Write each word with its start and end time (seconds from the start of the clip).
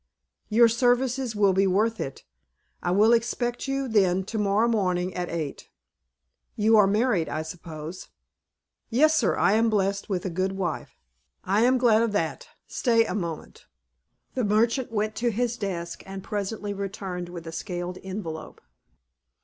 "Your 0.49 0.67
services 0.67 1.35
will 1.35 1.53
be 1.53 1.67
worth 1.67 1.99
it. 1.99 2.23
I 2.81 2.89
will 2.89 3.13
expect 3.13 3.67
you, 3.67 3.87
then, 3.87 4.23
to 4.23 4.39
morrow 4.39 4.67
morning 4.67 5.13
at 5.13 5.29
eight. 5.29 5.69
You 6.55 6.75
are 6.75 6.87
married, 6.87 7.29
I 7.29 7.43
suppose?" 7.43 8.07
"Yes, 8.89 9.15
sir. 9.15 9.37
I 9.37 9.53
am 9.53 9.69
blessed 9.69 10.09
with 10.09 10.25
a 10.25 10.31
good 10.31 10.53
wife." 10.53 10.97
"I 11.43 11.61
am 11.65 11.77
glad 11.77 12.01
of 12.01 12.13
that. 12.13 12.47
Stay 12.65 13.05
a 13.05 13.13
moment." 13.13 13.67
The 14.33 14.43
merchant 14.43 14.91
went 14.91 15.13
to 15.17 15.29
his 15.29 15.55
desk, 15.55 16.01
and 16.07 16.23
presently 16.23 16.73
returned 16.73 17.29
with 17.29 17.45
a 17.45 17.51
scaled 17.51 17.99
envelope. 18.03 18.59